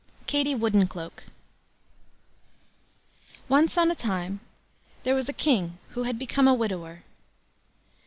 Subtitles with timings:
[0.25, 1.25] KATIE WOODENCLOAK
[3.47, 4.39] Once on a time
[5.03, 7.03] there was a King who had become a widower.